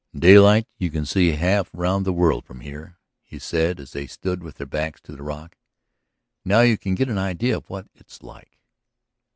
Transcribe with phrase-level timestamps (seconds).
[0.15, 4.07] "In daylight you can see half round the world from here," he said as they
[4.07, 5.59] stood with their backs to the rock.
[6.43, 8.57] "Now you can get an idea of what it's like."